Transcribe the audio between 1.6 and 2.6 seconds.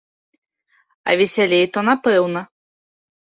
то напэўна.